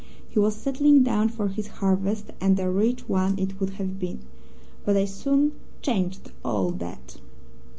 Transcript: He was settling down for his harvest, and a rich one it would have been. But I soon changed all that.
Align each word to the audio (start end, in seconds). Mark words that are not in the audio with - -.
He 0.29 0.39
was 0.39 0.55
settling 0.55 1.03
down 1.03 1.29
for 1.29 1.49
his 1.49 1.67
harvest, 1.67 2.31
and 2.41 2.59
a 2.59 2.67
rich 2.71 3.07
one 3.07 3.37
it 3.37 3.59
would 3.59 3.69
have 3.75 3.99
been. 3.99 4.21
But 4.83 4.97
I 4.97 5.05
soon 5.05 5.51
changed 5.83 6.31
all 6.43 6.71
that. 6.71 7.19